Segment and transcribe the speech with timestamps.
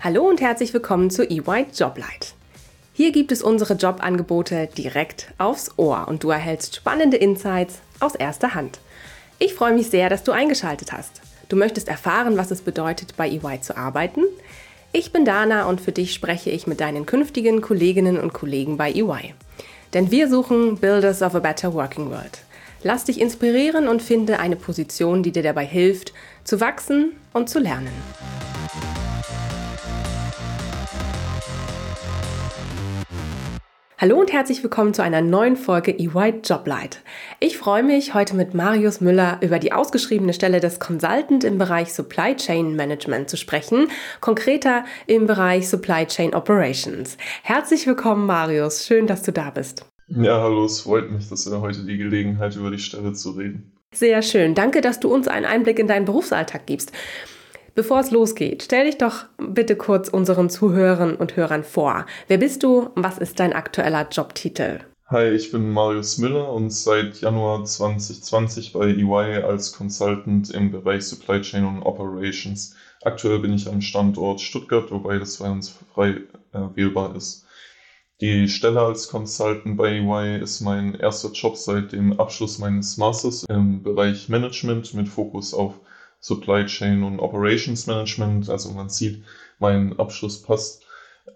[0.00, 2.34] Hallo und herzlich willkommen zu EY Joblight.
[2.94, 8.54] Hier gibt es unsere Jobangebote direkt aufs Ohr und du erhältst spannende Insights aus erster
[8.54, 8.80] Hand.
[9.38, 11.20] Ich freue mich sehr, dass du eingeschaltet hast.
[11.48, 14.22] Du möchtest erfahren, was es bedeutet, bei EY zu arbeiten?
[14.90, 18.90] Ich bin Dana und für dich spreche ich mit deinen künftigen Kolleginnen und Kollegen bei
[18.90, 19.34] EY.
[19.92, 22.40] Denn wir suchen Builders of a Better Working World.
[22.82, 27.58] Lass dich inspirieren und finde eine Position, die dir dabei hilft, zu wachsen und zu
[27.58, 27.92] lernen.
[34.00, 37.00] Hallo und herzlich willkommen zu einer neuen Folge EY Joblight.
[37.40, 41.92] Ich freue mich, heute mit Marius Müller über die ausgeschriebene Stelle des Consultant im Bereich
[41.92, 43.88] Supply Chain Management zu sprechen,
[44.20, 47.16] konkreter im Bereich Supply Chain Operations.
[47.42, 48.86] Herzlich willkommen, Marius.
[48.86, 49.84] Schön, dass du da bist.
[50.06, 53.72] Ja, hallo, es freut mich, dass wir heute die Gelegenheit über die Stelle zu reden.
[53.90, 54.54] Sehr schön.
[54.54, 56.92] Danke, dass du uns einen Einblick in deinen Berufsalltag gibst.
[57.78, 62.06] Bevor es losgeht, stell dich doch bitte kurz unseren Zuhörern und Hörern vor.
[62.26, 62.90] Wer bist du?
[62.96, 64.80] Was ist dein aktueller Jobtitel?
[65.06, 71.04] Hi, ich bin Marius Müller und seit Januar 2020 bei EY als Consultant im Bereich
[71.04, 72.74] Supply Chain und Operations.
[73.04, 77.46] Aktuell bin ich am Standort Stuttgart, wobei das bei uns frei äh, wählbar ist.
[78.20, 83.44] Die Stelle als Consultant bei EY ist mein erster Job seit dem Abschluss meines Masters
[83.48, 85.74] im Bereich Management mit Fokus auf
[86.20, 88.48] Supply Chain und Operations Management.
[88.48, 89.22] Also man sieht,
[89.58, 90.84] mein Abschluss passt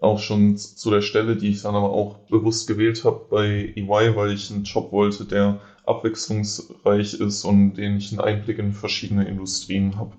[0.01, 4.15] auch schon zu der Stelle, die ich dann aber auch bewusst gewählt habe bei EY,
[4.15, 9.27] weil ich einen Job wollte, der abwechslungsreich ist und den ich einen Einblick in verschiedene
[9.27, 10.13] Industrien habe.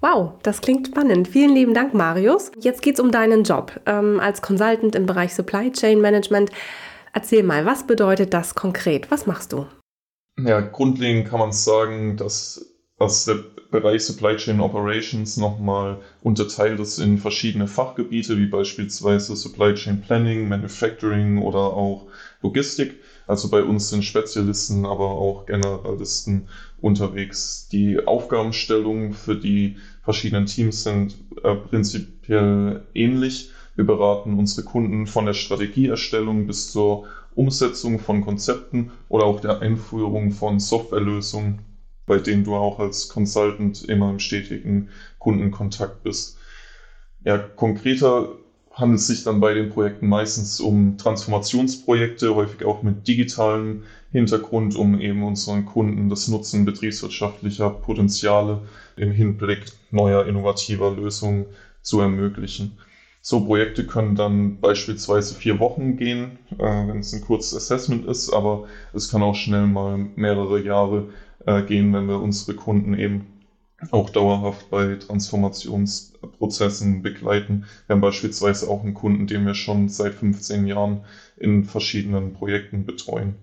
[0.00, 1.28] Wow, das klingt spannend.
[1.28, 2.50] Vielen lieben Dank, Marius.
[2.60, 6.50] Jetzt geht es um deinen Job ähm, als Consultant im Bereich Supply Chain Management.
[7.12, 9.10] Erzähl mal, was bedeutet das konkret?
[9.10, 9.66] Was machst du?
[10.38, 13.38] Ja, grundlegend kann man sagen, dass dass der
[13.70, 20.48] Bereich Supply Chain Operations nochmal unterteilt ist in verschiedene Fachgebiete, wie beispielsweise Supply Chain Planning,
[20.48, 22.06] Manufacturing oder auch
[22.40, 23.00] Logistik.
[23.26, 26.46] Also bei uns sind Spezialisten, aber auch Generalisten
[26.80, 27.68] unterwegs.
[27.72, 33.50] Die Aufgabenstellungen für die verschiedenen Teams sind äh, prinzipiell ähnlich.
[33.74, 39.60] Wir beraten unsere Kunden von der Strategieerstellung bis zur Umsetzung von Konzepten oder auch der
[39.60, 41.73] Einführung von Softwarelösungen
[42.06, 44.88] bei denen du auch als Consultant immer im stetigen
[45.18, 46.36] Kundenkontakt bist.
[47.24, 48.28] Ja, konkreter
[48.74, 54.76] handelt es sich dann bei den Projekten meistens um Transformationsprojekte, häufig auch mit digitalem Hintergrund,
[54.76, 58.62] um eben unseren Kunden das Nutzen betriebswirtschaftlicher Potenziale
[58.96, 61.46] im Hinblick neuer innovativer Lösungen
[61.82, 62.76] zu ermöglichen.
[63.20, 68.30] So Projekte können dann beispielsweise vier Wochen gehen, äh, wenn es ein kurzes Assessment ist,
[68.30, 71.08] aber es kann auch schnell mal mehrere Jahre
[71.46, 73.26] äh, gehen, wenn wir unsere Kunden eben
[73.90, 77.64] auch dauerhaft bei Transformationsprozessen begleiten.
[77.86, 81.04] Wir haben beispielsweise auch einen Kunden, den wir schon seit 15 Jahren
[81.36, 83.34] in verschiedenen Projekten betreuen.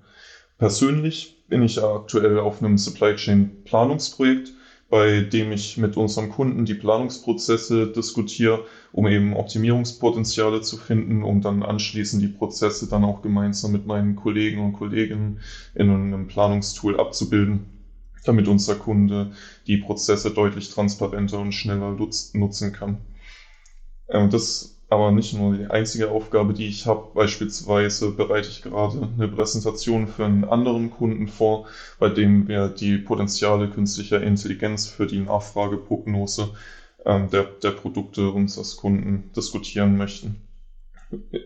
[0.57, 4.53] Persönlich bin ich aktuell auf einem Supply Chain Planungsprojekt,
[4.90, 11.41] bei dem ich mit unseren Kunden die Planungsprozesse diskutiere, um eben Optimierungspotenziale zu finden, um
[11.41, 15.40] dann anschließend die Prozesse dann auch gemeinsam mit meinen Kollegen und Kolleginnen
[15.75, 17.70] in einem Planungstool abzubilden
[18.23, 19.31] damit unser Kunde
[19.67, 21.95] die Prozesse deutlich transparenter und schneller
[22.33, 22.97] nutzen kann.
[24.09, 27.11] Ähm, das ist aber nicht nur die einzige Aufgabe, die ich habe.
[27.13, 31.65] Beispielsweise bereite ich gerade eine Präsentation für einen anderen Kunden vor,
[31.97, 36.49] bei dem wir die Potenziale künstlicher Intelligenz für die Nachfrageprognose
[37.05, 40.41] ähm, der, der Produkte unseres Kunden diskutieren möchten.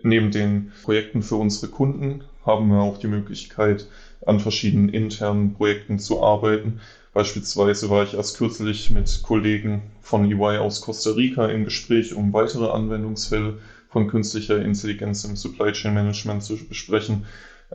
[0.02, 3.88] Neben den Projekten für unsere Kunden haben wir auch die Möglichkeit,
[4.26, 6.80] an verschiedenen internen Projekten zu arbeiten.
[7.14, 12.34] Beispielsweise war ich erst kürzlich mit Kollegen von EY aus Costa Rica im Gespräch, um
[12.34, 13.60] weitere Anwendungsfälle
[13.90, 17.26] von künstlicher Intelligenz im Supply Chain Management zu besprechen.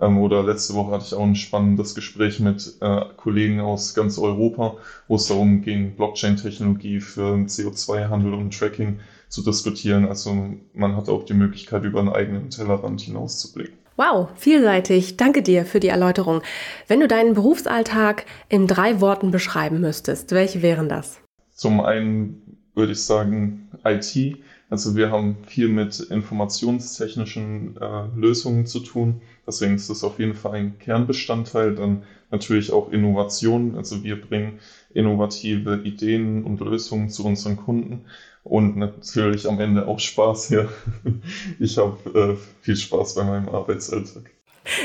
[0.01, 4.19] Ähm, oder letzte Woche hatte ich auch ein spannendes Gespräch mit äh, Kollegen aus ganz
[4.19, 4.77] Europa,
[5.09, 10.07] wo es darum ging, Blockchain-Technologie für CO2-Handel und Tracking zu diskutieren.
[10.07, 13.79] Also man hat auch die Möglichkeit, über einen eigenen Tellerrand hinauszublicken.
[13.97, 15.19] Wow, vielseitig.
[15.19, 16.41] Danke dir für die Erläuterung.
[16.89, 21.21] Wenn du deinen Berufsalltag in drei Worten beschreiben müsstest, welche wären das?
[21.55, 24.39] Zum einen würde ich sagen IT.
[24.71, 29.21] Also wir haben viel mit informationstechnischen äh, Lösungen zu tun.
[29.47, 31.75] Deswegen ist das auf jeden Fall ein Kernbestandteil.
[31.75, 33.77] Dann natürlich auch Innovation.
[33.77, 34.61] Also wir bringen
[34.95, 38.05] innovative Ideen und Lösungen zu unseren Kunden
[38.45, 40.69] und natürlich am Ende auch Spaß hier.
[41.59, 44.31] Ich habe äh, viel Spaß bei meinem Arbeitsalltag.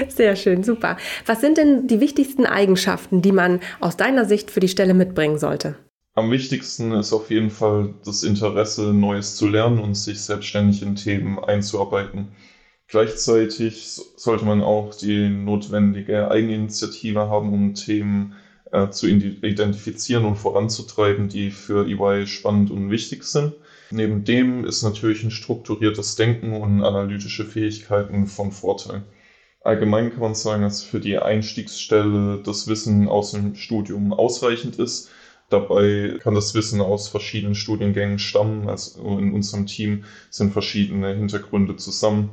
[0.08, 0.98] Sehr schön, super.
[1.26, 5.38] Was sind denn die wichtigsten Eigenschaften, die man aus deiner Sicht für die Stelle mitbringen
[5.38, 5.76] sollte?
[6.16, 10.96] Am wichtigsten ist auf jeden Fall das Interesse, Neues zu lernen und sich selbstständig in
[10.96, 12.30] Themen einzuarbeiten.
[12.88, 18.34] Gleichzeitig sollte man auch die notwendige Eigeninitiative haben, um Themen
[18.72, 23.54] äh, zu identifizieren und voranzutreiben, die für EY spannend und wichtig sind.
[23.92, 29.04] Neben dem ist natürlich ein strukturiertes Denken und analytische Fähigkeiten von Vorteil.
[29.62, 35.10] Allgemein kann man sagen, dass für die Einstiegsstelle das Wissen aus dem Studium ausreichend ist.
[35.50, 38.68] Dabei kann das Wissen aus verschiedenen Studiengängen stammen.
[38.68, 42.31] Also in unserem Team sind verschiedene Hintergründe zusammen,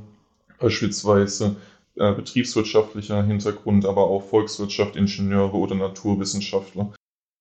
[0.58, 1.56] beispielsweise
[1.96, 6.92] äh, betriebswirtschaftlicher Hintergrund, aber auch Volkswirtschaft, Ingenieure oder Naturwissenschaftler.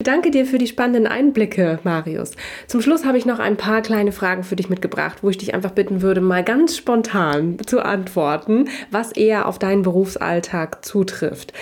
[0.03, 2.31] Danke dir für die spannenden Einblicke, Marius.
[2.67, 5.53] Zum Schluss habe ich noch ein paar kleine Fragen für dich mitgebracht, wo ich dich
[5.53, 11.53] einfach bitten würde, mal ganz spontan zu antworten, was eher auf deinen Berufsalltag zutrifft.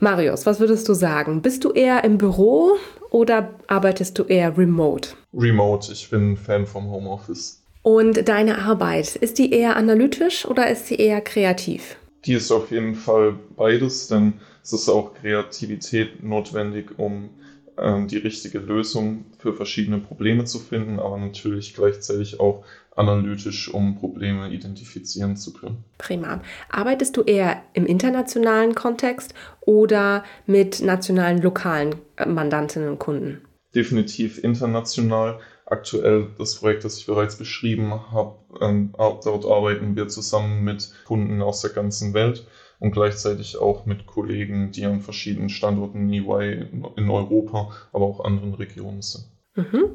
[0.00, 1.42] Marius, was würdest du sagen?
[1.42, 2.76] Bist du eher im Büro
[3.10, 5.10] oder arbeitest du eher remote?
[5.34, 7.62] Remote, ich bin Fan vom Homeoffice.
[7.82, 11.96] Und deine Arbeit, ist die eher analytisch oder ist sie eher kreativ?
[12.24, 17.30] Die ist auf jeden Fall beides, denn es ist auch Kreativität notwendig, um
[17.80, 22.64] die richtige Lösung für verschiedene Probleme zu finden, aber natürlich gleichzeitig auch
[22.98, 25.84] analytisch, um Probleme identifizieren zu können.
[25.98, 26.42] Prima.
[26.68, 33.42] Arbeitest du eher im internationalen Kontext oder mit nationalen, lokalen äh, Mandantinnen und Kunden?
[33.74, 35.38] Definitiv international.
[35.66, 41.42] Aktuell das Projekt, das ich bereits beschrieben habe, ähm, dort arbeiten wir zusammen mit Kunden
[41.42, 42.46] aus der ganzen Welt
[42.80, 46.66] und gleichzeitig auch mit Kollegen, die an verschiedenen Standorten EY
[46.96, 49.24] in Europa, aber auch anderen Regionen sind.
[49.56, 49.90] Mhm.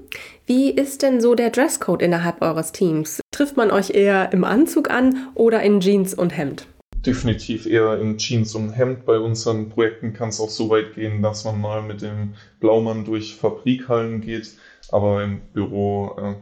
[0.46, 3.22] Wie ist denn so der Dresscode innerhalb eures Teams?
[3.32, 6.68] Trifft man euch eher im Anzug an oder in Jeans und Hemd?
[7.06, 9.06] Definitiv eher in Jeans und Hemd.
[9.06, 13.06] Bei unseren Projekten kann es auch so weit gehen, dass man mal mit dem Blaumann
[13.06, 14.54] durch Fabrikhallen geht,
[14.92, 16.36] aber im Büro äh,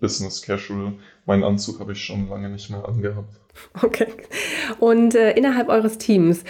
[0.00, 0.94] Business Casual.
[1.26, 3.38] Meinen Anzug habe ich schon lange nicht mehr angehabt.
[3.82, 4.08] Okay.
[4.80, 6.44] Und äh, innerhalb eures Teams,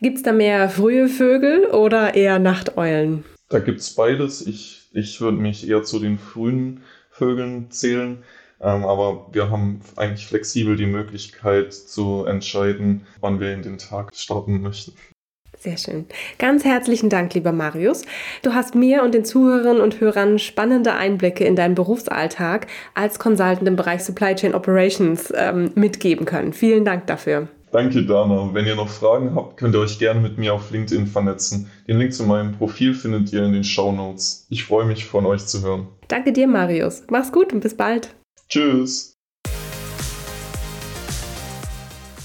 [0.00, 3.24] gibt es da mehr frühe Vögel oder eher Nachteulen?
[3.48, 4.46] Da gibt es beides.
[4.46, 8.22] Ich, ich würde mich eher zu den frühen Vögeln zählen.
[8.60, 14.14] Ähm, aber wir haben eigentlich flexibel die Möglichkeit zu entscheiden, wann wir in den Tag
[14.14, 14.94] starten möchten.
[15.64, 16.04] Sehr schön.
[16.38, 18.02] Ganz herzlichen Dank, lieber Marius.
[18.42, 23.66] Du hast mir und den Zuhörerinnen und Hörern spannende Einblicke in deinen Berufsalltag als Consultant
[23.66, 26.52] im Bereich Supply Chain Operations ähm, mitgeben können.
[26.52, 27.48] Vielen Dank dafür.
[27.72, 28.50] Danke, Dana.
[28.52, 31.70] Wenn ihr noch Fragen habt, könnt ihr euch gerne mit mir auf LinkedIn vernetzen.
[31.88, 34.46] Den Link zu meinem Profil findet ihr in den Show Notes.
[34.50, 35.88] Ich freue mich, von euch zu hören.
[36.08, 37.04] Danke dir, Marius.
[37.08, 38.14] Mach's gut und bis bald.
[38.50, 39.13] Tschüss.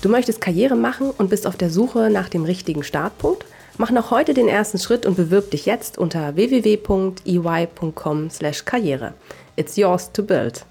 [0.01, 3.43] Du möchtest Karriere machen und bist auf der Suche nach dem richtigen Startpunkt?
[3.77, 9.13] Mach noch heute den ersten Schritt und bewirb dich jetzt unter www.ey.com/karriere.
[9.57, 10.63] It's yours to build.